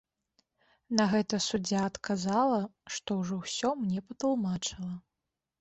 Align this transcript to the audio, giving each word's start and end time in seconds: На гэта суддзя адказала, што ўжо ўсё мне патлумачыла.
На 0.99 1.03
гэта 1.11 1.39
суддзя 1.49 1.83
адказала, 1.89 2.57
што 2.97 3.19
ўжо 3.21 3.39
ўсё 3.45 3.69
мне 3.83 3.99
патлумачыла. 4.09 4.93